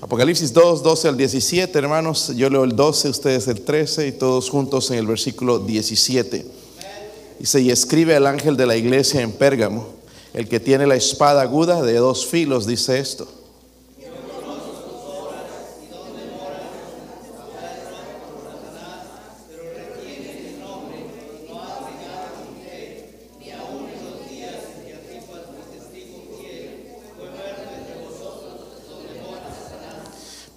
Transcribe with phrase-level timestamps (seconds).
[0.00, 2.32] Apocalipsis 2, 12 al 17, hermanos.
[2.36, 6.46] Yo leo el 12, ustedes el 13 y todos juntos en el versículo 17.
[7.40, 9.88] Dice, y escribe al ángel de la iglesia en Pérgamo,
[10.34, 13.26] el que tiene la espada aguda de dos filos, dice esto.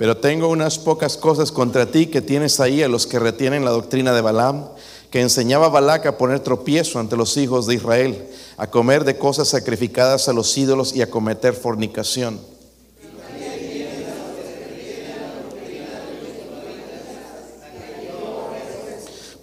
[0.02, 3.70] Pero tengo unas pocas cosas contra ti que tienes ahí a los que retienen la
[3.70, 4.70] doctrina de Balaam,
[5.12, 9.20] que enseñaba a Balac a poner tropiezo ante los hijos de Israel, a comer de
[9.20, 12.40] cosas sacrificadas a los ídolos y a cometer fornicación.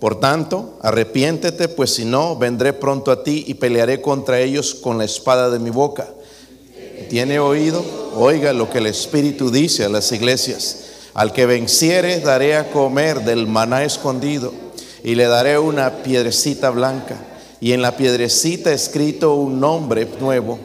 [0.01, 4.99] Por tanto, arrepiéntete, pues si no, vendré pronto a ti y pelearé contra ellos con
[4.99, 6.09] la espada de mi boca
[7.09, 7.85] tiene oído,
[8.19, 10.85] oiga lo que el Espíritu dice a las iglesias.
[11.15, 14.53] Al que venciere daré a comer del maná escondido
[15.03, 17.17] y le daré una piedrecita blanca
[17.61, 20.59] y en la piedrecita escrito un nombre nuevo,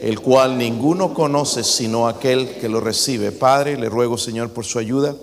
[0.00, 3.32] el cual ninguno conoce sino aquel que lo recibe.
[3.32, 5.14] Padre, le ruego Señor por su ayuda.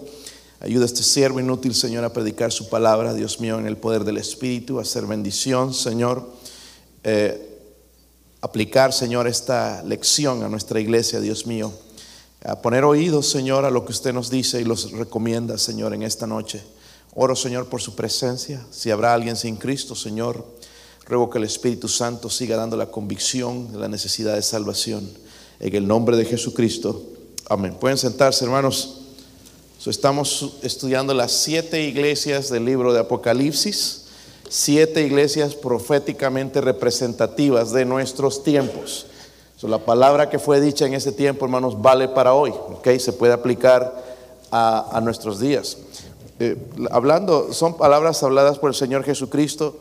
[0.59, 4.03] Ayuda a este siervo inútil, Señor, a predicar su palabra, Dios mío, en el poder
[4.03, 6.27] del Espíritu, a hacer bendición, Señor.
[7.03, 7.46] Eh,
[8.47, 11.73] aplicar, Señor, esta lección a nuestra iglesia, Dios mío.
[12.45, 16.03] A poner oídos, Señor, a lo que usted nos dice y los recomienda, Señor, en
[16.03, 16.63] esta noche.
[17.13, 18.65] Oro, Señor, por su presencia.
[18.71, 20.45] Si habrá alguien sin Cristo, Señor,
[21.05, 25.09] ruego que el Espíritu Santo siga dando la convicción de la necesidad de salvación.
[25.59, 27.03] En el nombre de Jesucristo.
[27.49, 27.75] Amén.
[27.77, 29.01] Pueden sentarse, hermanos.
[29.85, 34.06] estamos estudiando las siete iglesias del libro de Apocalipsis
[34.49, 39.07] siete iglesias proféticamente representativas de nuestros tiempos.
[39.61, 42.87] la palabra que fue dicha en ese tiempo, hermanos, vale para hoy, ¿ok?
[42.99, 44.03] Se puede aplicar
[44.51, 45.77] a, nuestros días.
[46.39, 46.55] Eh,
[46.91, 49.77] hablando, son palabras habladas por el Señor Jesucristo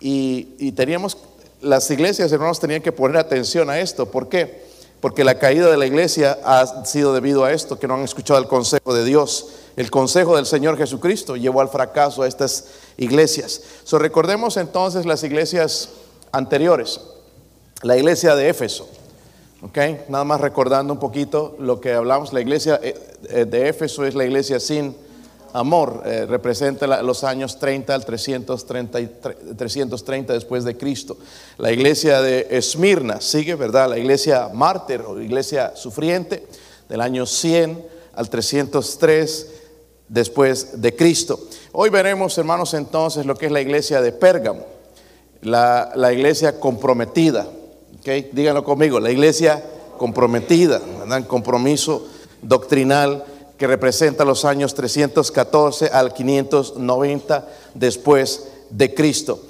[0.00, 1.16] y, teníamos,
[1.60, 4.06] las iglesias, hermanos, tenían que poner atención a esto.
[4.06, 4.71] ¿Por qué?
[5.02, 8.38] Porque la caída de la iglesia ha sido debido a esto, que no han escuchado
[8.38, 9.48] el consejo de Dios.
[9.74, 13.62] El consejo del Señor Jesucristo llevó al fracaso a estas iglesias.
[13.82, 15.88] So, recordemos entonces las iglesias
[16.30, 17.00] anteriores.
[17.82, 18.88] La iglesia de Éfeso.
[19.62, 22.32] Okay, nada más recordando un poquito lo que hablamos.
[22.32, 22.94] La iglesia eh,
[23.28, 24.94] eh, de Éfeso es la iglesia sin
[25.52, 26.02] amor.
[26.04, 28.98] Eh, representa los años 30 al 330,
[29.56, 31.16] 330 después de Cristo.
[31.58, 33.88] La iglesia de Esmirna sigue, ¿verdad?
[33.90, 36.46] La iglesia mártir o iglesia sufriente
[36.88, 39.46] del año 100 al 303
[40.08, 41.40] después de Cristo.
[41.72, 44.66] Hoy veremos, hermanos, entonces lo que es la iglesia de Pérgamo,
[45.40, 47.46] la, iglesia comprometida.
[48.32, 49.62] Díganlo conmigo, la iglesia
[49.96, 51.26] comprometida, ¿verdad?
[51.26, 52.06] compromiso
[52.42, 53.24] doctrinal
[53.62, 59.40] que representa los años 314 al 590 después de Cristo.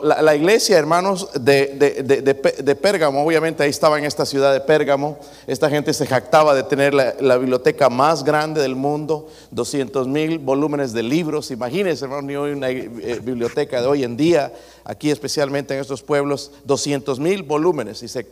[0.00, 5.18] La, iglesia, hermanos, de, Pérgamo, obviamente ahí estaba en esta ciudad de Pérgamo,
[5.48, 10.92] esta gente se jactaba de tener la, biblioteca más grande del mundo, 200 mil volúmenes
[10.92, 14.52] de libros, imagínense, hermanos, ni una eh, biblioteca de hoy en día,
[14.84, 18.24] aquí especialmente en estos pueblos, 200 mil volúmenes, y se,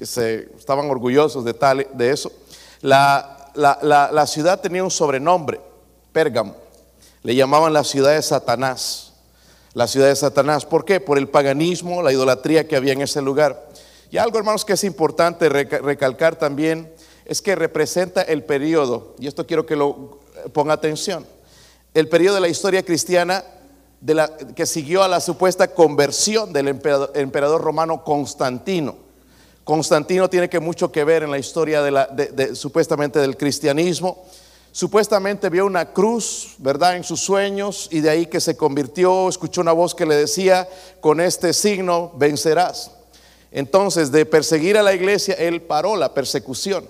[0.00, 2.32] se, estaban orgullosos de, tal, de eso.
[2.80, 5.60] La, la ciudad tenía un sobrenombre,
[6.12, 6.56] Pérgamo,
[7.22, 9.10] le llamaban la ciudad de Satanás
[9.72, 10.64] la ciudad de Satanás.
[10.64, 11.00] ¿Por qué?
[11.00, 13.68] Por el paganismo, la idolatría que había en ese lugar.
[14.10, 16.92] Y algo, hermanos, que es importante recalcar también
[17.24, 20.18] es que representa el periodo, y esto quiero que lo
[20.52, 21.24] ponga atención,
[21.94, 23.44] el periodo de la historia cristiana
[24.56, 29.09] que siguió a la supuesta conversión del emperador, romano Constantino.
[29.70, 31.80] Constantino tiene que mucho que ver en la historia
[32.54, 34.24] supuestamente del cristianismo.
[34.72, 39.60] Supuestamente vio una cruz, ¿verdad?, en sus sueños y de ahí que se convirtió, escuchó
[39.60, 40.68] una voz que le decía,
[41.00, 42.90] con este signo vencerás.
[43.52, 46.84] Entonces, de perseguir a la iglesia, él paró la persecución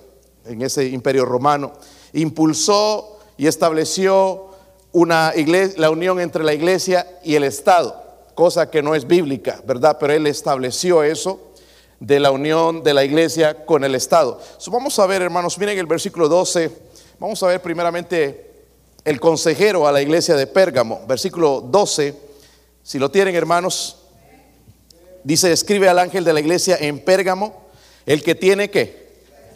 [0.47, 1.75] en ese imperio romano,
[2.15, 4.53] impulsó y estableció
[4.93, 8.03] una iglesia, la unión entre la iglesia y el Estado,
[8.35, 9.99] cosa que no es bíblica, ¿verdad?
[10.01, 11.50] Pero él estableció eso
[12.01, 14.41] de la unión de la iglesia con el Estado.
[14.67, 18.51] vamos a ver, hermanos, miren el versículo 12 Vamos a ver primeramente
[19.05, 22.15] el consejero a la iglesia de Pérgamo, versículo 12.
[22.83, 23.99] Si lo tienen, hermanos,
[25.23, 27.67] dice, escribe al ángel de la iglesia en Pérgamo,
[28.07, 29.11] el que tiene que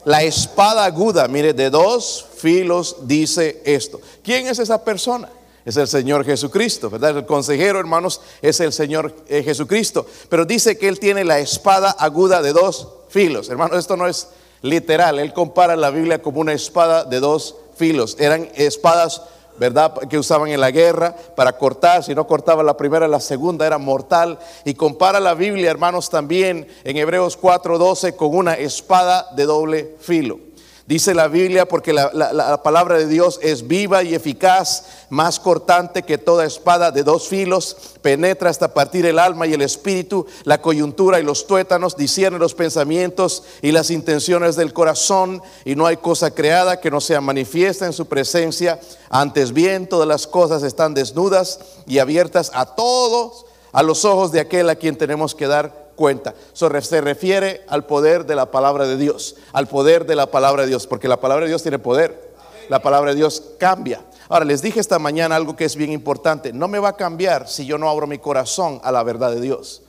[0.04, 3.98] la espada aguda, mire, de dos filos dice esto.
[4.22, 5.30] ¿Quién es esa persona?
[5.64, 7.16] Es el Señor Jesucristo, ¿verdad?
[7.16, 10.06] El consejero, hermanos, es el Señor eh, Jesucristo.
[10.28, 13.48] Pero dice que Él tiene la espada aguda de dos filos.
[13.48, 14.28] Hermanos, esto no es
[14.60, 15.18] literal.
[15.18, 18.16] Él compara la Biblia como una espada de dos filos.
[18.18, 19.22] Eran espadas
[19.56, 19.94] ¿verdad?
[20.08, 23.78] Que usaban en la guerra para cortar, si no cortaba la primera, la segunda era
[23.78, 24.38] mortal.
[24.64, 30.40] Y compara la Biblia, hermanos, también en Hebreos 4:12 con una espada de doble filo.
[30.86, 36.18] Dice la Biblia porque la, palabra de Dios es viva y eficaz, más cortante que
[36.18, 41.18] toda espada de dos filos, penetra hasta partir el alma y el espíritu, la coyuntura
[41.18, 46.34] y los tuétanos, discierne los pensamientos y las intenciones del corazón, y no hay cosa
[46.34, 48.78] creada que no sea manifiesta en su presencia.
[49.08, 54.40] Antes bien, todas las cosas están desnudas y abiertas a todos, a los ojos de
[54.40, 56.34] aquel a quien tenemos que dar cuenta.
[56.52, 60.68] se refiere al poder de la palabra de Dios, al poder de la palabra de
[60.68, 62.34] Dios, porque la palabra de Dios tiene poder.
[62.68, 64.00] La palabra de Dios cambia.
[64.28, 66.52] Ahora, les dije esta mañana algo que es bien importante.
[66.52, 69.40] No me va a cambiar si yo no abro mi corazón a la verdad de
[69.40, 69.82] Dios.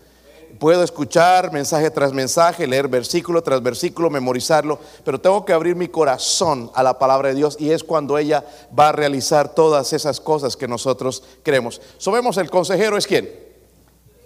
[0.60, 5.90] Puedo escuchar mensaje tras mensaje, leer versículo tras versículo, memorizarlo, pero tengo que abrir mi
[5.90, 8.46] corazón a la palabra de Dios y es cuando ella
[8.78, 11.82] va a realizar todas esas cosas que nosotros creemos.
[11.98, 13.45] Sabemos el consejero es quién?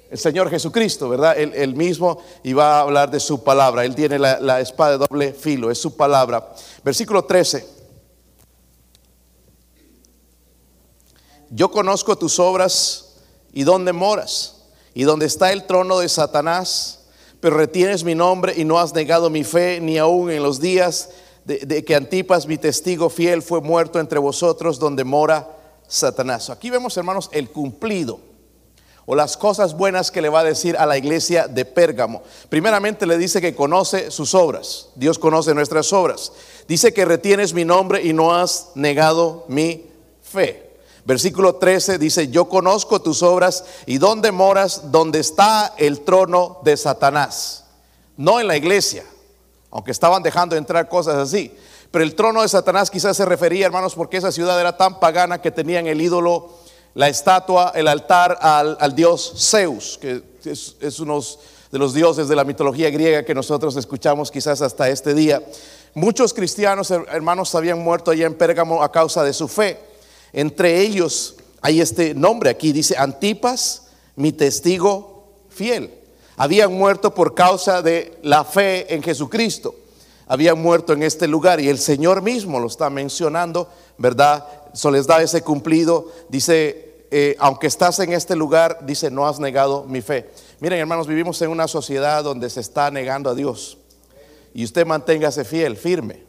[0.09, 1.37] El Señor Jesucristo, ¿verdad?
[1.37, 3.85] Él, mismo y va a hablar de su palabra.
[3.85, 6.51] Él tiene la, espada de doble filo, es su palabra.
[6.83, 7.79] Versículo 13.
[11.51, 13.17] Yo conozco tus obras
[13.53, 14.63] y dónde moras
[14.93, 17.01] y dónde está el trono de Satanás,
[17.39, 21.09] pero retienes mi nombre y no has negado mi fe ni aún en los días
[21.45, 25.47] de que Antipas, mi testigo fiel, fue muerto entre vosotros donde mora
[25.87, 26.51] Satanás.
[26.51, 28.28] Aquí vemos, hermanos, el cumplido
[29.11, 32.21] o las cosas buenas que le va a decir a la iglesia de Pérgamo.
[32.47, 34.89] Primeramente le dice que conoce sus obras.
[34.93, 36.31] Dios conoce nuestras obras.
[36.67, 39.87] Dice que retienes mi nombre y no has negado mi
[40.21, 40.77] fe.
[41.05, 46.77] Versículo 13 dice, yo conozco tus obras y dónde moras, donde está el trono de
[46.77, 47.65] Satanás.
[48.15, 49.03] No en la iglesia,
[49.71, 51.51] aunque estaban dejando entrar cosas así.
[51.89, 55.41] Pero el trono de Satanás quizás se refería, hermanos, porque esa ciudad era tan pagana
[55.41, 56.51] que tenían el ídolo
[56.93, 61.21] la estatua, el altar al, dios Zeus, que es, uno
[61.71, 65.41] de los dioses de la mitología griega que nosotros escuchamos quizás hasta este día.
[65.93, 69.79] Muchos cristianos, hermanos, habían muerto allá en Pérgamo a causa de su fe.
[70.33, 75.93] Entre ellos hay este nombre aquí, dice Antipas, mi testigo fiel.
[76.37, 79.75] Habían muerto por causa de la fe en Jesucristo.
[80.27, 84.45] Habían muerto en este lugar y el Señor mismo lo está mencionando, ¿verdad?
[84.73, 86.07] So les da ese cumplido.
[86.29, 90.29] Dice, eh, aunque estás en este lugar, dice, no has negado mi fe.
[90.59, 93.77] Miren, hermanos, vivimos en una sociedad donde se está negando a Dios.
[94.53, 96.23] Y usted manténgase fiel, firme.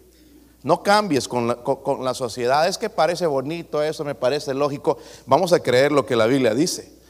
[0.63, 2.69] No cambies con la, sociedad.
[2.69, 4.99] Es que parece bonito eso, me parece lógico.
[5.27, 7.01] Vamos a creer lo que la Biblia dice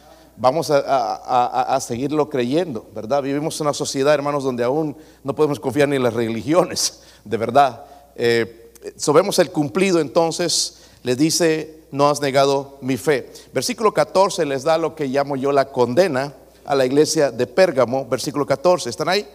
[0.40, 3.22] vamos a, seguirlo creyendo, ¿verdad?
[3.22, 7.36] Vivimos en una sociedad, hermanos, donde aún no podemos confiar ni en las religiones, de
[7.36, 7.84] verdad.
[8.16, 13.32] Eh, Sobemos el cumplido entonces les dice, no has negado mi fe.
[13.52, 16.34] Versículo 14 les da lo que llamo yo la condena
[16.64, 19.26] a la iglesia de Pérgamo, versículo 14, ¿están ahí?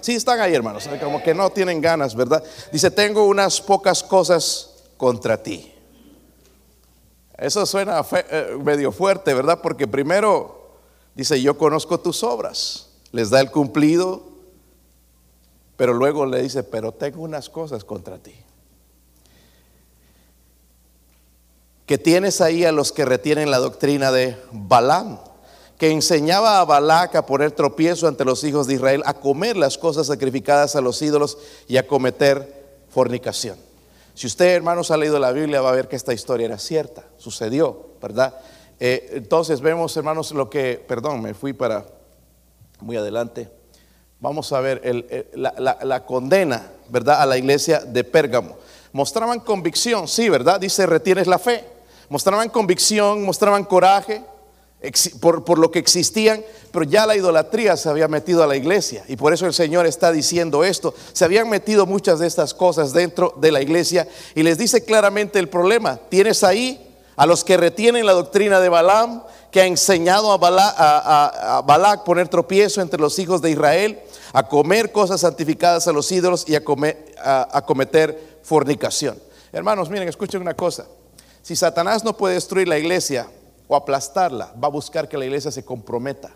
[0.00, 2.42] Sí, están ahí, hermanos, como que no tienen ganas, ¿verdad?
[2.72, 5.72] Dice, tengo unas pocas cosas contra ti.
[7.38, 9.60] Eso suena eh, medio fuerte, ¿verdad?
[9.62, 10.76] Porque primero
[11.14, 14.31] dice, yo conozco tus obras, les da el cumplido,
[15.82, 18.36] pero luego le dice, pero tengo unas cosas contra ti.
[21.86, 25.18] que tienes ahí a los que retienen la doctrina de Balaam,
[25.78, 29.76] que enseñaba a Balac a poner tropiezo ante los hijos de Israel, a comer las
[29.76, 31.36] cosas sacrificadas a los ídolos
[31.66, 33.56] y a cometer fornicación.
[34.14, 37.02] Si usted, hermanos, ha leído la Biblia, va a ver que esta historia era cierta,
[37.16, 38.36] sucedió, ¿verdad?
[38.78, 41.84] Eh, entonces vemos, hermanos, lo que, perdón, me fui para
[42.78, 43.61] muy adelante.
[44.22, 44.80] Vamos a ver
[45.34, 47.20] la, condena, ¿verdad?
[47.20, 48.56] A la iglesia de Pérgamo.
[48.92, 50.58] Mostraban convicción, sí, ¿verdad?
[50.58, 51.72] Dice, retienes la fe
[52.12, 54.22] mostraban convicción, mostraban coraje
[55.18, 59.16] por, lo que existían, pero ya la idolatría se había metido a la iglesia y
[59.16, 60.94] por eso el Señor está diciendo esto.
[61.14, 65.38] Se habían metido muchas de estas cosas dentro de la iglesia y les dice claramente
[65.38, 65.98] el problema.
[66.10, 70.74] Tienes ahí a los que retienen la doctrina de Balaam, que ha enseñado a, Balac
[70.78, 74.00] a, poner tropiezo entre los hijos de Israel,
[74.32, 79.20] a comer cosas santificadas a los ídolos y a cometer fornicación.
[79.52, 80.86] Hermanos, miren, escuchen una cosa.
[81.42, 83.28] Si Satanás no puede destruir la iglesia
[83.68, 86.30] o aplastarla, va a buscar que la iglesia se comprometa.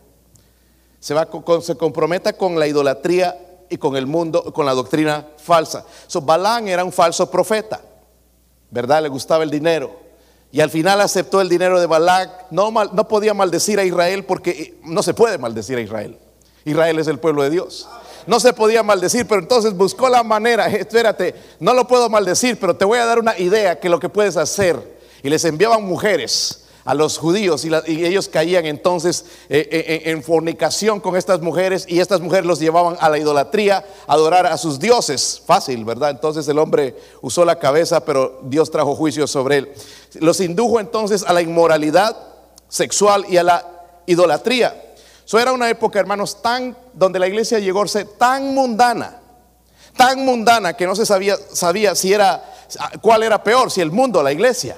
[1.01, 1.27] Se, va,
[1.63, 3.39] se comprometa con la idolatría
[3.71, 5.85] y con el mundo, con la doctrina falsa.
[6.07, 7.81] So, Balán era un falso profeta,
[8.71, 9.03] ¿verdad?
[9.03, 10.06] Le gustaba el dinero.
[10.53, 12.47] Y al final aceptó el dinero de Balac.
[12.51, 16.19] No, no podía maldecir a Israel porque no se puede maldecir a Israel.
[16.65, 17.89] Israel es el pueblo de Dios.
[18.27, 22.75] no se podía maldecir, pero entonces buscó la manera, espérate, no lo puedo maldecir, pero
[22.75, 24.97] te voy a dar una idea que lo que puedes hacer.
[25.23, 31.01] Y les enviaban mujeres a los judíos y, ellos caían entonces eh, eh, en fornicación
[31.01, 34.79] con estas mujeres y estas mujeres los llevaban a la idolatría, a adorar a sus
[34.79, 35.43] dioses.
[35.45, 36.11] Fácil, ¿verdad?
[36.11, 39.73] Entonces el hombre usó la cabeza, pero Dios trajo juicio sobre él.
[40.15, 42.17] Los indujo entonces a la inmoralidad
[42.69, 43.67] sexual y a la
[44.07, 44.95] idolatría.
[45.27, 49.21] Eso era una época, hermanos, tan donde la iglesia llegó a ser tan mundana,
[49.97, 52.45] tan mundana que no se sabía, sabía si era
[53.01, 54.77] cuál era peor, si el mundo o la iglesia.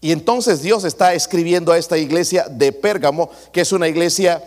[0.00, 4.42] Y entonces Dios está escribiendo a esta iglesia de Pérgamo, que es una iglesia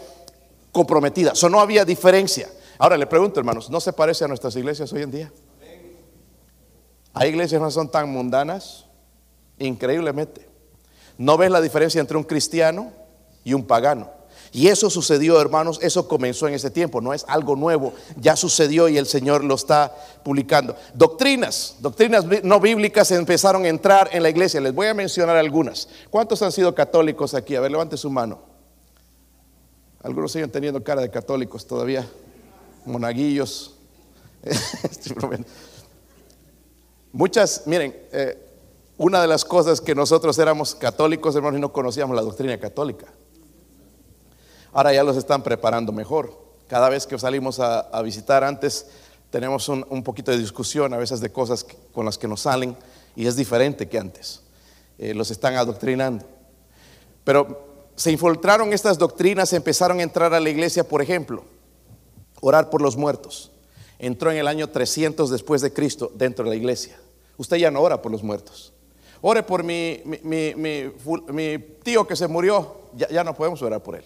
[0.71, 1.33] comprometida.
[1.33, 2.49] Eso no había diferencia.
[2.79, 5.31] Ahora le pregunto, hermanos, ¿no se parece a nuestras iglesias hoy en día?
[7.13, 8.85] Hay iglesias que no son tan mundanas,
[9.59, 10.49] increíblemente.
[11.17, 12.91] ¿No ves la diferencia entre un cristiano
[13.43, 14.09] y un pagano?
[14.55, 18.87] Y eso sucedió, hermanos, eso comenzó en ese tiempo, no es algo nuevo, ya sucedió
[18.87, 19.91] y el Señor lo está
[20.23, 20.75] publicando.
[20.93, 24.61] Doctrinas, doctrinas no bíblicas empezaron a entrar en la iglesia.
[24.61, 25.89] Les voy a mencionar algunas.
[26.11, 27.55] ¿Cuántos han sido católicos aquí?
[27.55, 28.41] A ver, levante su mano.
[30.03, 32.07] Algunos siguen teniendo cara de católicos todavía,
[32.85, 33.73] monaguillos.
[37.11, 38.37] Muchas, miren, eh,
[38.97, 43.07] una de las cosas que nosotros éramos católicos, hermanos, y no conocíamos la doctrina católica.
[44.73, 46.35] Ahora ya los están preparando mejor.
[46.67, 48.87] Cada vez que salimos a, visitar antes
[49.29, 52.75] tenemos un, poquito de discusión a veces de cosas con las que nos salen
[53.15, 54.41] y es diferente que antes.
[54.97, 56.25] Eh, los están adoctrinando.
[57.23, 61.43] Pero se infiltraron estas doctrinas, empezaron a entrar a la iglesia, por ejemplo,
[62.41, 63.51] orar por los muertos.
[63.99, 66.99] Entró en el año 300 después de Cristo dentro de la iglesia.
[67.37, 68.73] Usted ya no ora por los muertos.
[69.21, 74.03] Ore por mi, mi, tío que se murió, ya no podemos orar por él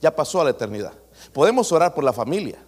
[0.00, 0.92] ya pasó a la eternidad.
[1.32, 2.58] Podemos orar por la familia,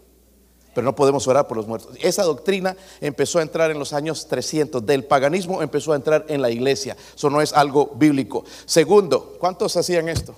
[0.74, 1.96] pero no podemos orar por los muertos.
[2.00, 6.42] Esa doctrina empezó a entrar en los años 300, del paganismo empezó a entrar en
[6.42, 6.96] la iglesia.
[7.14, 8.44] Eso no es algo bíblico.
[8.64, 10.34] Segundo, ¿cuántos hacían esto?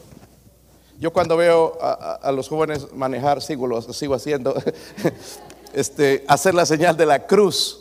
[0.99, 4.55] Yo cuando veo a, los jóvenes manejar, sigo, lo, sigo haciendo,
[5.75, 7.81] este, hacer la señal de la cruz.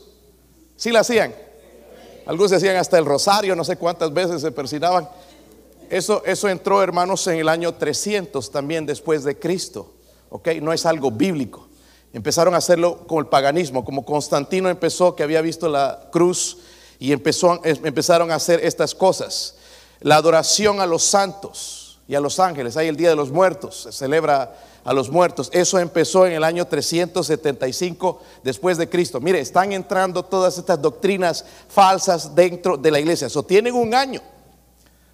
[0.75, 1.33] ¿Sí la hacían?
[2.25, 5.07] Algunos hacían hasta el rosario, no sé cuántas veces se persinaban.
[5.89, 9.93] Eso, eso entró, hermanos, en el año 300 también después de Cristo.
[10.29, 10.49] ¿Ok?
[10.61, 11.67] No es algo bíblico.
[12.13, 16.59] Empezaron a hacerlo con el paganismo, como Constantino empezó, que había visto la cruz,
[16.99, 19.55] y empezó, empezaron a hacer estas cosas.
[20.01, 22.77] La adoración a los santos y a los ángeles.
[22.77, 25.49] Hay el Día de los Muertos, se celebra a los muertos.
[25.53, 29.19] Eso empezó en el año 375 después de Cristo.
[29.19, 33.27] Mire, están entrando todas estas doctrinas falsas dentro de la iglesia.
[33.27, 34.21] Eso tienen un año.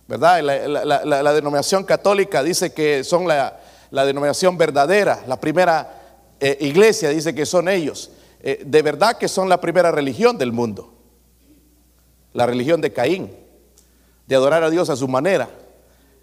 [0.10, 0.42] ¿Verdad?
[0.42, 3.60] La, denominación católica dice que son la,
[3.92, 8.10] denominación verdadera, la primera eh, iglesia dice que son ellos.
[8.42, 10.92] Eh, de verdad que son la primera religión del mundo,
[12.34, 13.32] la religión de Caín,
[14.26, 15.48] de adorar a Dios a su manera.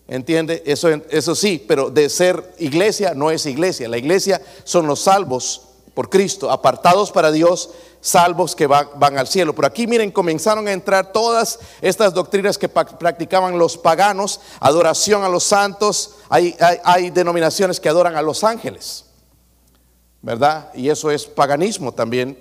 [0.09, 0.64] ¿Entiende?
[0.66, 3.88] Eso, eso sí, pero de ser iglesia no es iglesia.
[3.88, 5.62] La iglesia son los salvos
[5.95, 7.71] por Cristo, apartados para Dios,
[8.07, 9.55] salvos que van, al cielo.
[9.55, 15.29] Por aquí miren, comenzaron a entrar todas estas doctrinas que practicaban los paganos, adoración a
[15.29, 19.07] los santos, hay, hay, denominaciones que adoran a los ángeles,
[20.23, 20.71] ¿verdad?
[20.75, 22.39] Y eso es paganismo también.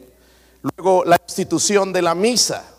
[0.62, 2.76] Luego la institución de la misa,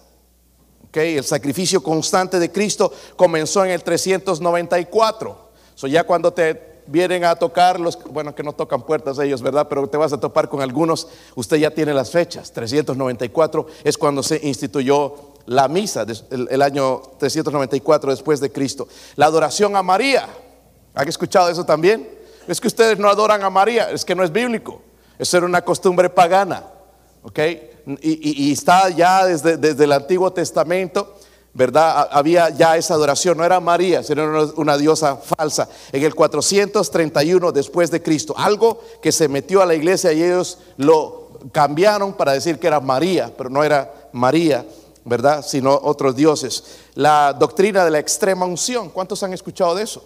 [1.05, 5.51] el sacrificio constante de Cristo comenzó en el 394.
[5.75, 9.67] So ya cuando te vienen a tocar los, bueno, que no tocan puertas ellos, ¿verdad?
[9.69, 14.23] Pero te vas a topar con algunos, usted ya tiene las fechas, 394 es cuando
[14.23, 18.89] se instituyó la misa, el, año 394 después de Cristo.
[19.15, 20.29] La adoración a María,
[20.95, 22.09] ¿han escuchado eso también?
[22.49, 24.83] Es que ustedes no adoran a María, es que no es bíblico,
[25.19, 26.65] eso era una costumbre pagana,
[27.23, 27.39] ¿ok?
[28.01, 31.16] Y, está ya desde, desde el Antiguo Testamento
[31.57, 32.09] ¿verdad?
[32.13, 35.67] Había ya esa adoración, no era María, sino una diosa falsa.
[35.91, 40.59] En el 431 después de Cristo, algo que se metió a la iglesia y ellos
[40.77, 44.67] lo cambiaron para decir que era María, pero no era María,
[45.07, 45.43] ¿verdad?
[45.47, 46.63] Sino otros dioses.
[46.95, 50.05] La doctrina de la extrema unción, ¿cuántos han escuchado de eso?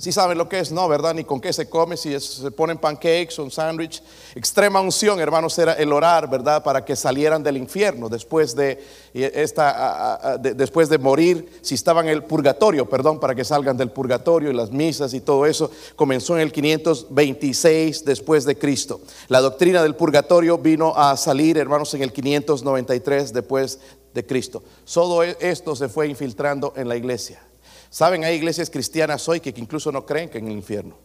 [0.00, 1.12] Si saben lo que es, no, ¿verdad?
[1.12, 4.02] Ni con qué se come, si se ponen pancakes un sándwich.
[4.34, 6.62] Extrema unción, hermanos, era el orar, ¿verdad?
[6.64, 12.24] Para que salieran del infierno después de, esta, después de morir, si estaban en el
[12.24, 15.70] purgatorio, perdón, para que salgan del purgatorio y las misas y todo eso.
[15.96, 19.02] Comenzó en el 526 después de Cristo.
[19.28, 23.78] La doctrina del purgatorio vino a salir, hermanos, en el 593 después
[24.14, 24.62] de Cristo.
[24.90, 27.49] Todo esto se fue infiltrando en la iglesia.
[27.90, 30.96] Saben, hay iglesias cristianas hoy que incluso no creen que en el infierno.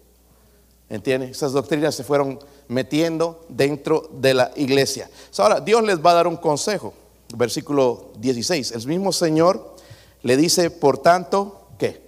[0.88, 1.32] ¿Entiendes?
[1.32, 5.10] Esas doctrinas se fueron metiendo dentro de la iglesia.
[5.39, 6.94] Ahora, Dios les va a dar un consejo.
[7.36, 8.72] Versículo 16.
[8.72, 9.75] El mismo Señor
[10.22, 12.01] le dice, por tanto, ¿qué?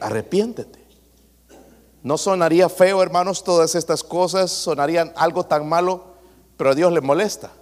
[0.00, 0.80] Arrepiéntete.
[2.02, 6.04] No sonaría feo, hermanos, todas estas cosas, sonarían algo tan malo,
[6.56, 7.52] pero a Dios le molesta.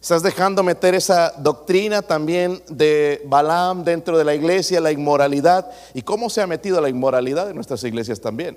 [0.00, 5.70] Estás dejando meter esa doctrina también de Balaam dentro de la iglesia, la inmoralidad.
[5.92, 8.56] ¿Y cómo se ha metido la inmoralidad en nuestras iglesias también?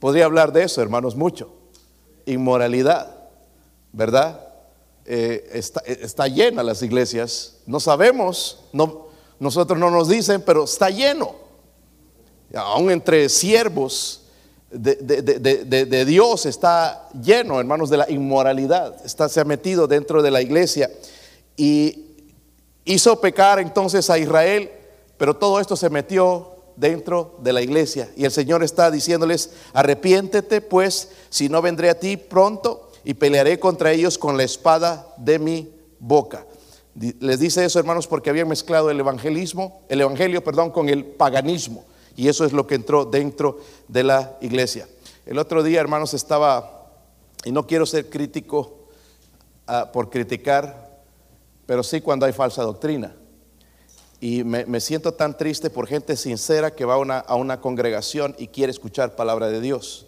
[0.00, 1.50] Podría hablar de eso, hermanos, mucho.
[2.26, 3.10] Inmoralidad,
[3.92, 4.48] ¿verdad?
[5.06, 7.56] Eh, está, está, llena las iglesias.
[7.64, 9.06] No sabemos, no,
[9.38, 11.36] nosotros no nos dicen, pero está lleno.
[12.54, 14.19] Aún entre siervos
[14.70, 18.94] de, Dios está lleno, hermanos, de la inmoralidad.
[19.04, 20.90] Está, se ha metido dentro de la iglesia
[21.56, 22.06] y
[22.84, 24.70] hizo pecar entonces a Israel,
[25.16, 28.08] pero todo esto se metió dentro de la iglesia.
[28.16, 33.58] Y el Señor está diciéndoles, arrepiéntete pues, si no vendré a ti pronto y pelearé
[33.58, 36.46] contra ellos con la espada de mi boca.
[36.94, 41.84] Les dice eso, hermanos, porque habían mezclado el evangelismo, el evangelio, perdón, con el paganismo.
[42.16, 44.88] Y eso es lo que entró dentro de la iglesia.
[45.26, 46.90] El otro día, hermanos, estaba,
[47.44, 48.88] y no quiero ser crítico
[49.66, 51.02] ah, por criticar,
[51.66, 53.14] pero sí cuando hay falsa doctrina.
[54.20, 58.34] Y me, siento tan triste por gente sincera que va a una, a una congregación
[58.38, 60.06] y quiere escuchar palabra de Dios.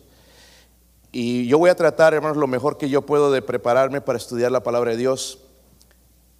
[1.12, 4.52] Y yo voy a tratar, hermanos, lo mejor que yo puedo de prepararme para estudiar
[4.52, 5.38] la palabra de Dios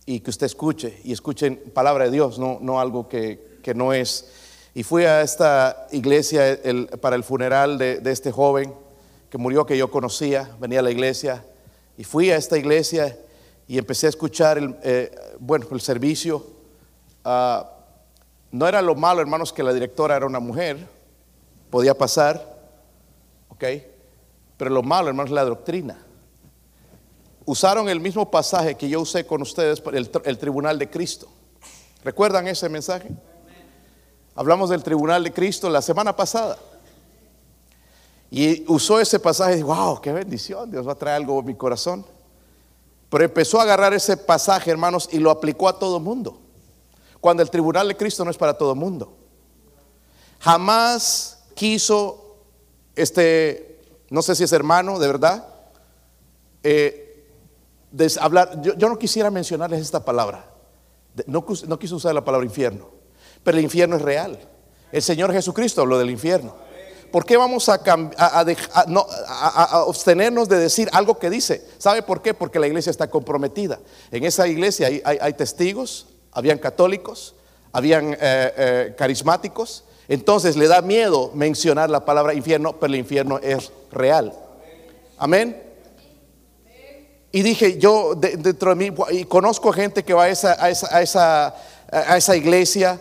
[0.04, 3.92] y que usted escuche y escuchen palabra de Dios, no, no algo que, que no
[3.92, 4.31] es
[4.75, 6.59] y fui a esta iglesia
[7.00, 8.73] para el funeral de, este joven
[9.29, 11.45] que murió, que yo conocía, venía a la iglesia.
[11.99, 13.19] Y fui a esta iglesia
[13.69, 16.47] y empecé a escuchar el, eh, bueno, el servicio.
[17.23, 17.71] Ah,
[18.50, 20.87] no era lo malo, hermanos, que la directora era una mujer,
[21.71, 22.59] podía pasar,
[23.49, 23.64] ¿ok?
[24.57, 25.99] Pero lo malo, hermanos, es la doctrina.
[27.45, 31.29] Usaron el mismo pasaje que yo usé con ustedes, el, el tribunal de Cristo.
[32.05, 33.11] ¿Recuerdan ese mensaje?
[34.35, 36.57] Hablamos del tribunal de Cristo la semana pasada.
[38.31, 41.42] Y usó ese pasaje y dijo, wow, qué bendición, Dios va a traer algo a
[41.42, 42.05] mi corazón.
[43.11, 46.40] Pero empezó a agarrar ese pasaje, hermanos, y lo aplicó a todo mundo.
[47.21, 49.14] Cuando el tribunal de Cristo no es para todo mundo.
[50.40, 52.38] Jamás quiso,
[52.97, 55.47] este, no sé si es hermano, de verdad,
[56.62, 57.29] eh,
[58.18, 60.49] hablar, yo, no quisiera mencionarles esta palabra.
[61.27, 63.02] No, no quiso usar la palabra infierno.
[63.42, 64.38] Pero el infierno es real.
[64.90, 66.55] El Señor Jesucristo habló del infierno.
[67.12, 67.78] ¿Por qué vamos a,
[69.87, 71.62] abstenernos de decir algo que dice?
[71.76, 72.33] ¿Sabe por qué?
[72.33, 73.78] Porque la iglesia está comprometida.
[74.11, 77.35] En esa iglesia hay, testigos, habían católicos,
[77.70, 79.85] habían eh, eh, carismáticos.
[80.09, 84.33] Entonces le da miedo mencionar la palabra infierno, pero el infierno es real.
[85.18, 85.62] Amén.
[87.31, 91.55] Y dije, yo dentro de mí, y conozco gente que va a
[91.92, 92.98] a esa iglesia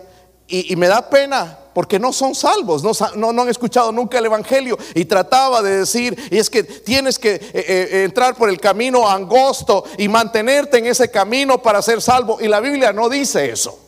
[0.51, 2.83] y, me da pena porque no son salvos,
[3.15, 4.77] no, han escuchado nunca el Evangelio.
[4.93, 9.09] Y trataba de decir, y es que tienes que eh, eh, entrar por el camino
[9.09, 12.39] angosto y mantenerte en ese camino para ser salvo.
[12.41, 13.79] Y la Biblia no dice eso.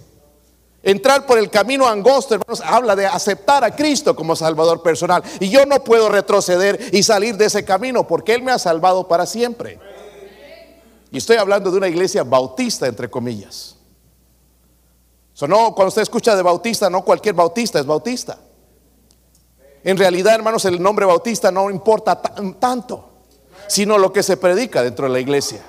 [0.82, 5.22] Entrar por el camino angosto, hermanos, habla de aceptar a Cristo como Salvador personal.
[5.42, 9.08] Y yo no puedo retroceder y salir de ese camino porque Él me ha salvado
[9.08, 9.80] para siempre.
[11.12, 13.73] Y estoy hablando de una iglesia bautista, entre comillas
[15.42, 18.38] no, cuando usted escucha de bautista, no cualquier bautista es bautista.
[19.84, 22.22] En realidad, hermanos, el nombre bautista no importa
[22.60, 23.10] tanto,
[23.68, 25.64] sino lo que se predica dentro de la iglesia.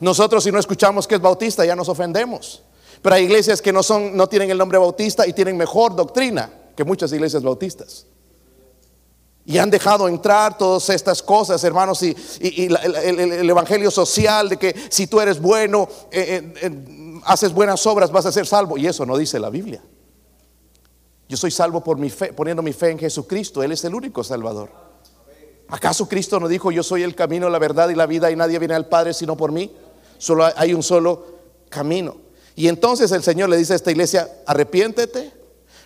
[0.00, 2.62] Nosotros si no escuchamos que es bautista ya nos ofendemos.
[3.02, 6.50] Pero hay iglesias que no son, no tienen el nombre bautista y tienen mejor doctrina
[6.76, 8.06] que muchas iglesias bautistas.
[9.44, 15.06] Y han dejado entrar todas estas cosas, hermanos, y, el, evangelio social de que si
[15.06, 16.70] tú eres bueno, eh, eh,
[17.26, 18.78] haces buenas obras, vas a ser salvo.
[18.78, 19.82] Y eso no dice la Biblia.
[21.28, 23.62] Yo soy salvo por mi fe, poniendo mi fe en Jesucristo.
[23.62, 24.70] Él es el único Salvador.
[25.68, 28.58] ¿Acaso Cristo no dijo, yo soy el camino, la verdad y la vida y nadie
[28.60, 29.74] viene al Padre sino por mí?
[30.16, 31.26] Solo hay un solo
[31.68, 32.16] camino.
[32.54, 35.32] Y entonces el Señor le dice a esta iglesia, arrepiéntete,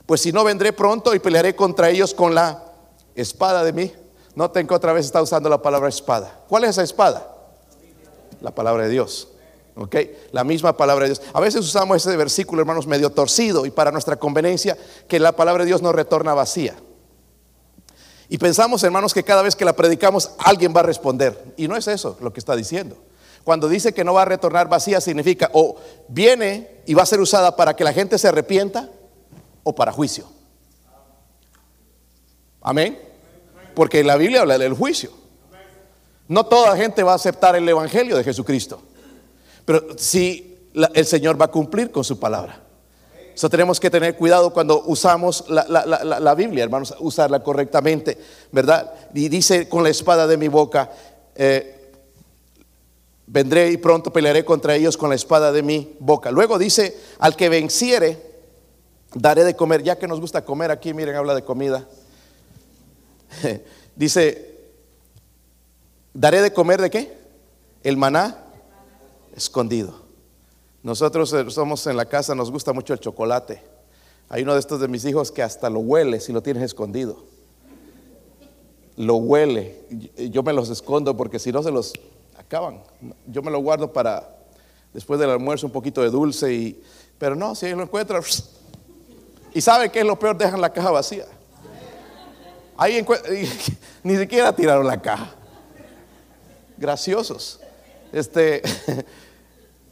[0.05, 2.63] pues si no vendré pronto y pelearé contra ellos con la
[3.15, 3.93] espada de mí.
[4.35, 6.41] Noten que otra vez está usando la palabra espada.
[6.49, 7.27] ¿Cuál es esa espada?
[8.41, 9.29] La palabra de Dios.
[9.75, 9.97] ¿Ok?
[10.33, 11.23] La misma palabra de Dios.
[11.33, 14.77] A veces usamos ese versículo, hermanos, medio torcido y para nuestra conveniencia
[15.09, 16.77] que la palabra de Dios no retorna vacía.
[18.29, 21.53] Y pensamos, hermanos, que cada vez que la predicamos alguien va a responder.
[21.57, 22.97] Y no es eso lo que está diciendo.
[23.43, 25.77] Cuando dice que no va a retornar vacía significa o
[26.09, 28.89] viene y va a ser usada para que la gente se arrepienta
[29.65, 30.27] o para juicio.
[32.61, 33.01] Amén.
[33.75, 35.11] Porque la Biblia habla del juicio.
[36.29, 38.83] No toda gente va a aceptar el Evangelio de Jesucristo.
[39.65, 40.59] Pero sí,
[40.95, 42.61] el Señor va a cumplir con su palabra.
[43.35, 48.19] Eso tenemos que tener cuidado cuando usamos la, Biblia, hermanos, usarla correctamente,
[48.53, 48.93] ¿verdad?
[49.15, 50.91] Y dice con la espada de mi boca,
[51.35, 51.93] eh,
[53.27, 56.31] vendré y pronto pelearé contra ellos con la espada de mi boca.
[56.31, 58.21] Luego dice, al que venciere,
[59.15, 61.87] daré de comer, ya que nos gusta comer aquí, miren, habla de comida.
[63.97, 64.55] dice,
[66.13, 67.19] daré de comer de qué?
[67.83, 68.50] El maná
[69.35, 69.95] escondido.
[70.83, 73.63] Nosotros eh, somos en la casa, nos gusta mucho el chocolate.
[74.29, 77.25] Hay uno de estos de mis hijos que hasta lo huele si lo tienes escondido.
[78.97, 79.85] Lo huele.
[80.31, 81.93] Yo me los escondo porque si no se los
[82.39, 82.83] acaban.
[83.27, 84.37] Yo me lo guardo para
[84.93, 86.83] después del almuerzo un poquito de dulce y
[87.21, 88.19] pero no, si lo encuentra
[89.55, 91.27] y sabe que es lo peor, dejan la caja vacía.
[92.79, 93.05] Ahí
[94.03, 95.35] ni siquiera tiraron la caja.
[96.79, 97.61] Graciosos.
[98.13, 98.63] Este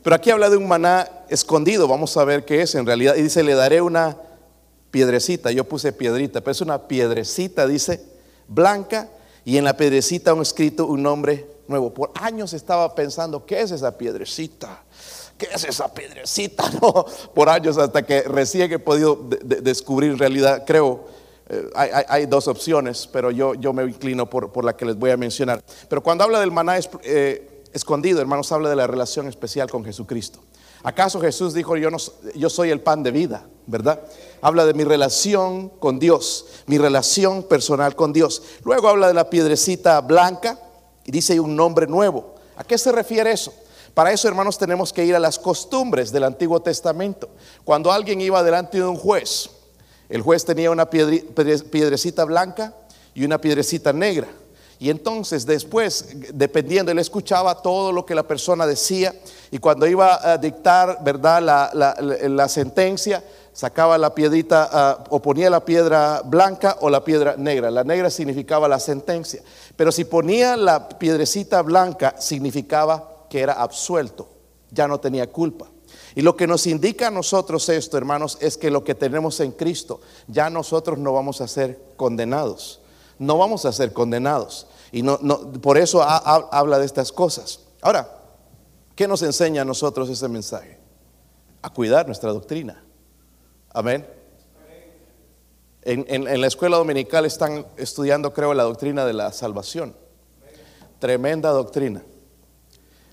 [0.02, 3.16] Pero aquí habla de un maná escondido, vamos a ver qué es en realidad.
[3.16, 4.16] Y dice, le daré una
[4.90, 8.02] piedrecita, yo puse piedrita, pero es una piedrecita, dice,
[8.46, 9.10] blanca,
[9.44, 11.92] y en la piedrecita un escrito un nombre nuevo.
[11.92, 14.82] Por años estaba pensando, ¿qué es esa piedrecita?
[15.36, 16.64] ¿Qué es esa piedrecita?
[17.34, 21.06] Por años hasta que recién he podido descubrir realidad, creo,
[21.48, 21.70] eh,
[22.08, 25.16] hay, dos opciones, pero yo, yo me inclino por, por, la que les voy a
[25.16, 25.62] mencionar.
[25.88, 30.40] Pero cuando habla del maná, eh, escondido, hermanos, habla de la relación especial con Jesucristo.
[30.82, 31.98] ¿Acaso Jesús dijo, yo, no,
[32.34, 34.00] yo soy el pan de vida, verdad?
[34.40, 38.42] Habla de mi relación con Dios, mi relación personal con Dios.
[38.64, 40.58] Luego habla de la piedrecita blanca
[41.04, 42.36] y dice un nombre nuevo.
[42.56, 43.52] ¿A qué se refiere eso?
[43.94, 47.28] Para eso, hermanos, tenemos que ir a las costumbres del Antiguo Testamento.
[47.64, 49.50] Cuando alguien iba delante de un juez,
[50.08, 52.74] el juez tenía una piedrecita blanca
[53.14, 54.28] y una piedrecita negra.
[54.80, 59.12] Y entonces después, dependiendo, él escuchaba todo lo que la persona decía
[59.50, 65.64] y cuando iba a dictar, ¿verdad?, la, sentencia, sacaba la piedrita ah, o ponía la
[65.64, 67.72] piedra blanca o la piedra negra.
[67.72, 69.42] La negra significaba la sentencia,
[69.74, 74.28] pero si ponía la piedrecita blanca significaba que era absuelto,
[74.70, 75.66] ya no tenía culpa.
[76.14, 79.50] Y lo que nos indica a nosotros esto, hermanos, es que lo que tenemos en
[79.52, 82.80] Cristo, ya nosotros no vamos a ser condenados
[83.18, 84.66] no vamos a ser condenados.
[84.92, 85.18] Y no,
[85.60, 87.60] por eso habla de estas cosas.
[87.82, 88.08] Ahora,
[88.94, 90.78] ¿qué nos enseña a nosotros ese mensaje?
[91.62, 92.82] A cuidar nuestra doctrina.
[93.70, 94.06] Amén.
[95.82, 99.94] En, en, la escuela dominical están estudiando, creo, la doctrina de la salvación.
[100.98, 102.02] Tremenda doctrina.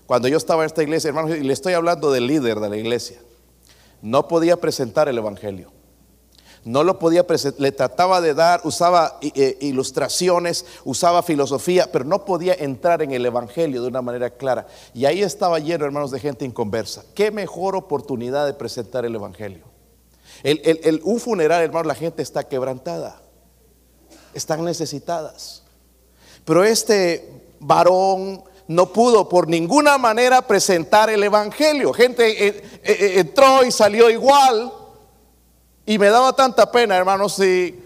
[0.06, 2.76] Cuando yo estaba en esta iglesia, hermanos, y le estoy hablando del líder de la
[2.76, 3.20] iglesia,
[4.02, 5.75] no podía presentar el Evangelio
[6.66, 12.24] no lo podía presentar, le trataba de dar, usaba eh, ilustraciones, usaba filosofía, pero no
[12.24, 14.66] podía entrar en el Evangelio de una manera clara.
[14.92, 17.04] Y ahí estaba lleno, hermanos, de gente inconversa.
[17.14, 19.64] Qué mejor oportunidad de presentar el Evangelio.
[20.42, 23.22] El, un funeral, hermanos, la gente está quebrantada,
[24.34, 25.62] están necesitadas.
[26.44, 31.92] Pero este varón no pudo por ninguna manera presentar el Evangelio.
[31.92, 34.72] Gente eh, eh, entró y salió igual.
[35.86, 37.80] Y me daba tanta pena, hermanos, de,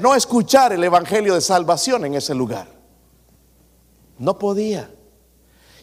[0.00, 2.68] no, escuchar el Evangelio de salvación en ese lugar.
[4.18, 4.90] No podía.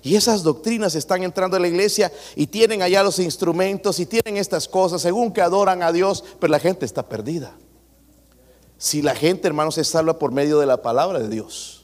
[0.04, 4.38] Y esas doctrinas están entrando en la iglesia y tienen allá los instrumentos y tienen
[4.38, 7.56] estas cosas, según que adoran a Dios, pero la gente está perdida.
[8.78, 11.81] Si la gente, hermanos, se salva por medio de la palabra de Dios.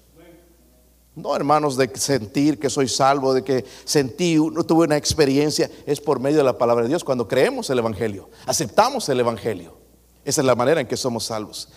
[1.17, 5.99] No, hermanos, de sentir que soy salvo, de que sentí, no tuve una experiencia, es
[5.99, 9.75] por medio de la palabra de Dios, cuando creemos el Evangelio, aceptamos el Evangelio.
[10.23, 11.69] Esa es la manera en que somos salvos.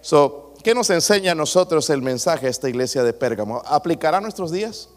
[0.00, 3.62] So, ¿Qué nos enseña a nosotros el mensaje a esta iglesia de Pérgamo?
[3.66, 4.88] ¿Aplicará nuestros días?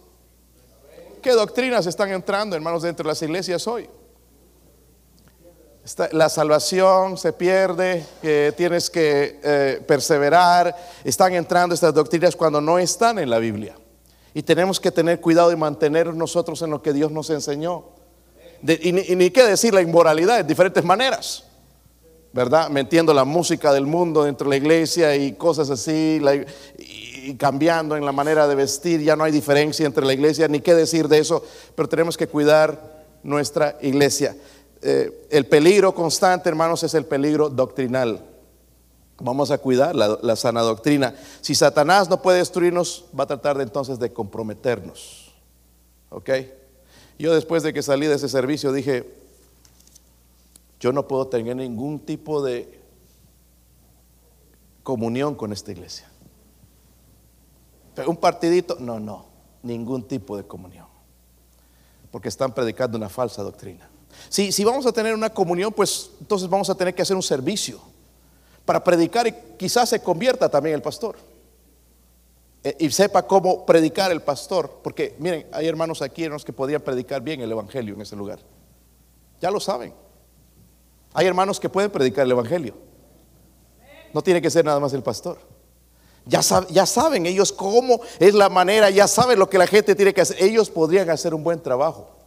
[1.22, 3.88] ¿Qué doctrinas están entrando, hermanos, dentro de las iglesias hoy?
[6.12, 10.76] la salvación se pierde, que tienes que eh, perseverar.
[11.04, 13.76] Están entrando estas doctrinas cuando no están en la Biblia.
[14.34, 17.86] Y tenemos que tener cuidado y mantener nosotros en lo que Dios nos enseñó.
[18.66, 21.46] y, ni, qué decir la inmoralidad de diferentes maneras.
[22.34, 22.70] ¿Verdad?
[22.70, 26.22] Metiendo la música del mundo dentro de la iglesia y cosas así,
[26.78, 30.62] y, cambiando en la manera de vestir, ya no hay diferencia entre la iglesia, ni
[30.62, 31.44] qué decir de eso,
[31.76, 34.36] pero tenemos que cuidar nuestra iglesia.
[34.82, 38.31] Eh, el peligro constante, hermanos, es el peligro doctrinal.
[39.24, 41.16] Vamos a cuidar la, sana doctrina.
[41.42, 45.32] Si Satanás no puede destruirnos, va a tratar de entonces de comprometernos.
[46.10, 46.30] ¿Ok?
[47.20, 49.14] Yo después de que salí de ese servicio dije,
[50.80, 52.82] yo no puedo tener ningún tipo de
[54.82, 56.10] comunión con esta iglesia.
[58.08, 59.28] un partidito, no, no,
[59.62, 60.88] ningún tipo de comunión.
[62.10, 63.88] Porque están predicando una falsa doctrina.
[64.30, 67.24] Si, si vamos a tener una comunión, pues entonces vamos a tener que hacer un
[67.24, 67.91] servicio
[68.66, 71.18] para predicar y quizás se convierta también el pastor.
[72.64, 74.80] Eh, y sepa cómo predicar el pastor.
[74.84, 78.40] Porque miren, hay hermanos aquí hermanos que podrían predicar bien el Evangelio en ese lugar.
[79.40, 79.94] Ya lo saben.
[81.14, 82.76] Hay hermanos que pueden predicar el Evangelio.
[84.14, 85.40] No tiene que ser nada más el pastor.
[86.26, 90.14] Ya, ya saben ellos cómo es la manera, ya saben lo que la gente tiene
[90.14, 90.38] que hacer.
[90.42, 92.21] Ellos podrían hacer un buen trabajo.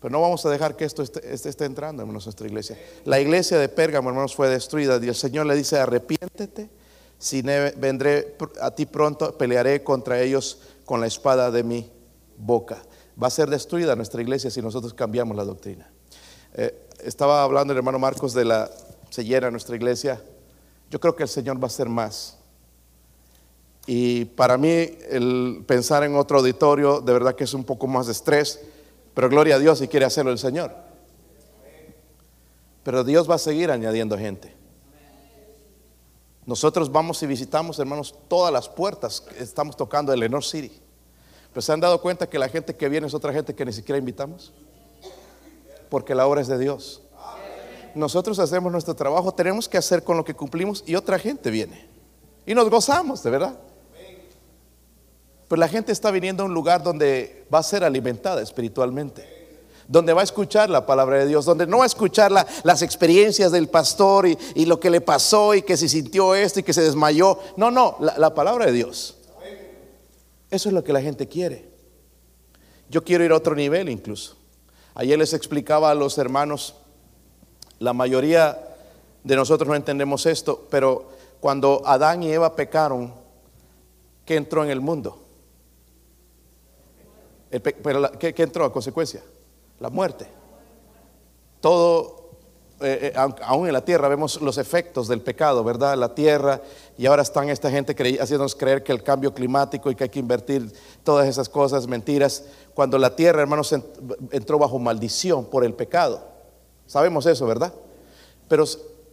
[0.00, 2.78] Pero no vamos a dejar que esto esté, esté, entrando, hermanos, a nuestra iglesia.
[3.04, 4.98] La iglesia de Pérgamo, hermanos, fue destruida.
[5.02, 6.70] Y el Señor le dice, arrepiéntete,
[7.18, 11.90] si vendré a ti pronto, pelearé contra ellos con la espada de mi
[12.36, 12.82] boca.
[13.20, 15.90] Va a ser destruida nuestra iglesia si nosotros cambiamos la doctrina.
[16.54, 18.70] Eh, estaba hablando el hermano Marcos de la
[19.10, 20.22] sellera nuestra iglesia.
[20.90, 22.38] Yo creo que el Señor va a hacer más.
[23.86, 24.68] Y para mí
[25.10, 28.60] el pensar en otro auditorio de verdad que es un poco más de estrés,
[29.18, 30.72] pero gloria a Dios si quiere hacerlo el Señor.
[32.84, 34.54] Pero Dios va a seguir añadiendo gente.
[36.46, 40.70] Nosotros vamos y visitamos, hermanos, todas las puertas estamos tocando de Lenore City.
[41.50, 43.72] Pero se han dado cuenta que la gente que viene es otra gente que ni
[43.72, 44.52] siquiera invitamos.
[45.88, 47.02] Porque la obra es de Dios
[47.94, 51.88] nosotros hacemos nuestro trabajo, tenemos que hacer con lo que cumplimos y otra gente viene.
[52.46, 53.58] Y nos gozamos, de verdad.
[55.48, 59.38] Pero la gente está viniendo a un lugar donde va a ser alimentada espiritualmente
[59.88, 63.50] donde va a escuchar la palabra de Dios, donde no va a escuchar las experiencias
[63.50, 66.82] del pastor y, lo que le pasó y que se sintió esto y que se
[66.82, 67.38] desmayó.
[67.56, 69.16] No, no, la, la palabra de Dios.
[70.50, 71.70] Eso es lo que la gente quiere.
[72.90, 74.36] Yo quiero ir a otro nivel incluso.
[74.94, 76.74] Ayer les explicaba a los hermanos
[77.78, 78.58] la mayoría
[79.24, 81.08] de nosotros no entendemos esto, pero
[81.40, 83.14] cuando Adán y Eva pecaron,
[84.24, 85.27] ¿qué entró en el mundo?
[87.50, 89.22] ¿Qué, entró a consecuencia?
[89.80, 90.26] La muerte.
[91.60, 92.30] Todo,
[92.80, 95.96] eh, eh, aún en la tierra vemos los efectos del pecado, ¿verdad?
[95.96, 96.60] La tierra,
[96.96, 100.20] y ahora están esta gente haciéndonos creer que el cambio climático y que hay que
[100.20, 103.74] invertir todas esas cosas, mentiras, cuando la tierra, hermanos,
[104.30, 106.22] entró bajo maldición por el pecado.
[106.86, 107.72] Sabemos eso, ¿verdad?
[108.48, 108.64] Pero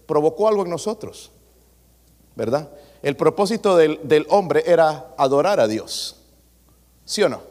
[0.05, 1.31] provocó algo en nosotros,
[2.35, 2.69] ¿verdad?
[3.01, 6.15] El propósito del, hombre era adorar a Dios,
[7.05, 7.41] ¿sí o no?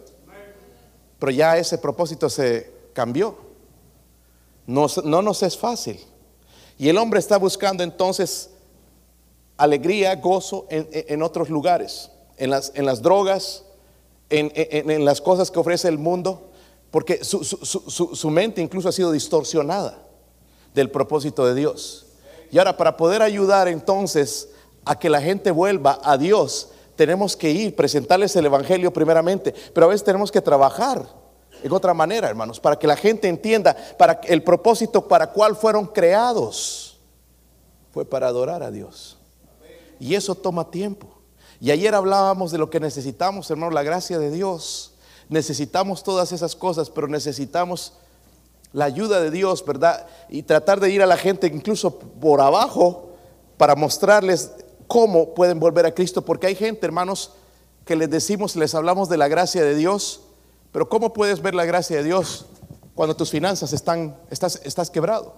[1.25, 3.35] Pero ya ese propósito se cambió.
[4.67, 5.99] No, no nos es fácil.
[6.77, 8.51] Y el hombre está buscando entonces
[9.57, 13.65] alegría, gozo en, otros lugares, en las, en las drogas,
[14.29, 16.51] en, en, las cosas que ofrece el mundo,
[16.91, 20.07] porque su, su mente incluso ha sido distorsionada
[20.75, 22.05] del propósito de Dios.
[22.51, 24.51] Y ahora para poder ayudar entonces
[24.85, 29.87] a que la gente vuelva a Dios, tenemos que ir, presentarles el Evangelio primeramente, pero
[29.87, 31.07] a veces tenemos que trabajar
[31.63, 35.87] en otra manera, hermanos, para que la gente entienda para el propósito para cual fueron
[35.87, 37.01] creados.
[37.91, 39.17] Fue para adorar a Dios.
[39.99, 41.09] Y eso toma tiempo.
[41.61, 44.93] Y ayer hablábamos de lo que necesitamos, hermanos, la gracia de Dios.
[45.31, 47.95] Necesitamos todas esas cosas, pero necesitamos
[48.75, 50.07] la ayuda de Dios, ¿verdad?
[50.29, 53.11] Y tratar de ir a la gente incluso por abajo
[53.57, 54.51] para mostrarles
[54.87, 57.33] cómo pueden volver a Cristo, porque hay gente, hermanos,
[57.85, 60.23] que les decimos, les hablamos de la gracia de Dios,
[60.73, 62.47] pero ¿cómo puedes ver la gracia de Dios
[62.95, 65.35] cuando tus finanzas están, estás, estás quebrado?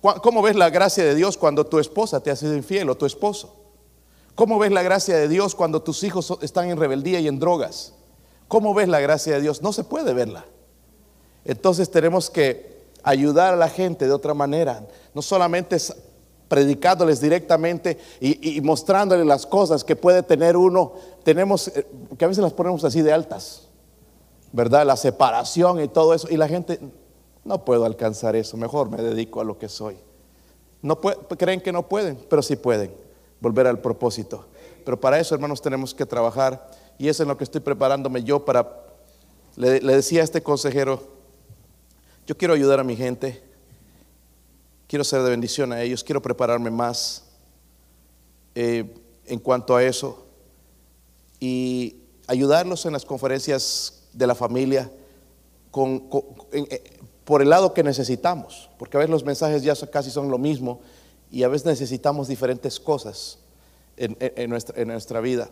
[0.00, 3.04] ¿Cómo ves la gracia de Dios cuando tu esposa te ha sido infiel o tu
[3.04, 3.56] esposo?
[4.36, 7.94] ¿Cómo ves la gracia de Dios cuando tus hijos están en rebeldía y en drogas?
[8.46, 9.62] ¿Cómo ves la gracia de Dios?
[9.62, 10.44] No se puede verla.
[11.44, 15.76] Entonces tenemos que ayudar a la gente de otra manera, no solamente
[16.48, 22.42] predicándoles directamente y, mostrándoles las cosas que puede tener uno, tenemos, eh, que a veces
[22.42, 23.68] las ponemos así de altas,
[24.52, 24.86] ¿verdad?
[24.86, 26.80] La separación y todo eso, y la gente,
[27.44, 29.96] no puedo alcanzar eso, mejor me dedico a lo que soy.
[30.80, 32.92] No creen que no pueden, pero sí pueden
[33.40, 34.46] volver al propósito.
[34.84, 38.86] Pero para eso, hermanos, tenemos que trabajar, y es lo que estoy preparándome yo para,
[39.56, 41.18] le decía a este consejero,
[42.26, 43.47] yo quiero ayudar a mi gente,
[44.88, 47.22] quiero ser de bendición a ellos, quiero prepararme más
[48.54, 48.92] eh,
[49.26, 50.26] en cuanto a eso
[51.38, 51.96] y
[52.26, 54.90] ayudarlos en las conferencias de la familia
[56.52, 56.90] eh,
[57.24, 60.80] por el lado que necesitamos, porque a veces los mensajes ya casi son lo mismo
[61.30, 63.38] y a veces necesitamos diferentes cosas
[63.98, 65.50] en, nuestra, vida.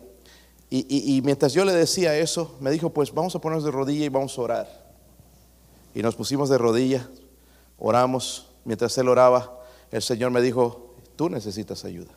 [0.69, 4.09] y mientras yo le decía eso, me dijo, pues vamos a ponernos de rodilla y
[4.09, 4.87] vamos a orar.
[5.93, 7.07] Y nos pusimos de rodillas,
[7.77, 8.46] oramos.
[8.67, 12.11] Mientras él oraba, el Señor me dijo, tú necesitas ayuda.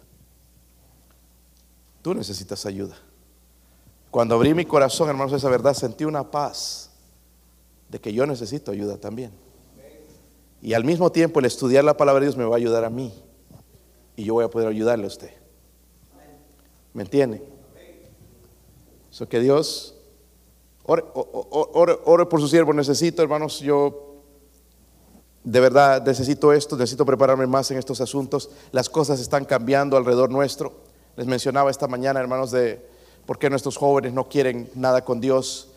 [2.02, 2.96] Tú necesitas ayuda.
[4.10, 6.90] Cuando abrí mi corazón, hermanos, esa verdad, sentí una paz
[7.88, 9.30] de que yo necesito ayuda también.
[10.60, 12.90] Y al mismo tiempo el estudiar la palabra de Dios me va a ayudar a
[12.90, 13.14] mí.
[14.16, 15.30] Y yo voy a poder ayudarle a usted.
[16.92, 17.44] ¿Me entiende?
[19.08, 19.94] Eso que Dios
[20.82, 22.72] ore, ore por su siervo.
[22.72, 24.09] Necesito, hermanos, yo
[25.42, 28.50] de verdad necesito esto, necesito prepararme más en estos asuntos.
[28.72, 30.72] Las cosas están cambiando alrededor nuestro.
[31.16, 32.84] Les mencionaba esta mañana, hermanos, de
[33.26, 35.68] por qué nuestros jóvenes no quieren nada con Dios.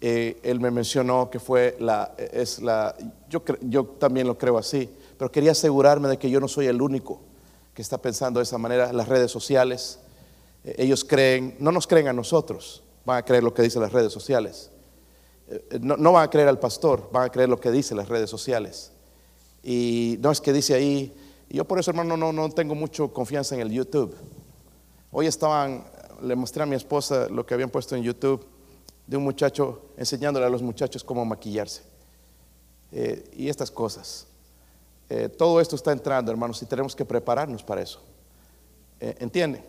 [0.00, 2.94] Eh, él me mencionó que fue la, es la,
[3.28, 6.80] yo, yo también lo creo así, pero quería asegurarme de que yo no soy el
[6.80, 7.20] único
[7.74, 8.92] que está pensando de esa manera.
[8.92, 9.98] Las redes sociales,
[10.64, 13.92] eh, ellos creen, no nos creen a nosotros, van a creer lo que dicen las
[13.92, 14.70] redes sociales.
[15.48, 18.08] Eh, no, no van a creer al pastor, van a creer lo que dicen las
[18.08, 18.92] redes sociales.
[19.70, 21.14] Y no es que dice ahí,
[21.50, 24.16] yo por eso hermano no, no tengo mucho confianza en el YouTube.
[25.12, 25.84] Hoy estaban,
[26.22, 28.46] le mostré a mi esposa lo que habían puesto en YouTube
[29.06, 31.82] de un muchacho enseñándole a los muchachos cómo maquillarse.
[32.92, 34.26] Eh, y estas cosas.
[35.10, 38.00] Eh, todo esto está entrando, hermanos, y tenemos que prepararnos para eso.
[39.00, 39.62] Eh, ¿Entiende?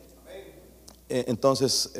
[1.10, 1.92] entonces,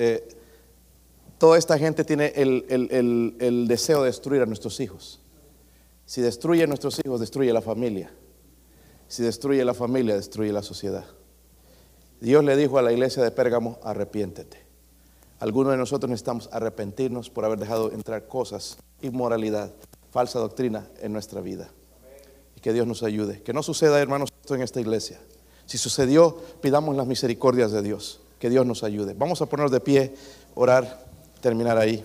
[1.38, 5.19] toda esta gente tiene el, el, el deseo de destruir a nuestros hijos.
[6.10, 8.10] Si destruye nuestros hijos, destruye la familia.
[9.08, 11.06] Si destruye la familia, destruye la sociedad.
[12.20, 14.58] Dios le dijo a la iglesia de Pérgamo, arrepiéntete.
[15.40, 19.72] Algunos de nosotros necesitamos arrepentirnos por haber dejado entrar cosas, inmoralidad,
[20.10, 21.70] falsa doctrina en nuestra vida.
[22.56, 23.44] Y que Dios nos ayude.
[23.44, 25.20] Que no suceda, hermanos, esto en esta iglesia.
[25.68, 28.20] Si sucedió, pidamos las misericordias de Dios.
[28.40, 29.14] Que Dios nos ayude.
[29.14, 30.16] Vamos a ponernos de pie,
[30.56, 31.06] orar,
[31.40, 32.04] terminar ahí.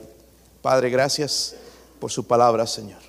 [0.60, 1.56] Padre, gracias
[1.98, 3.03] por su palabra, Señor.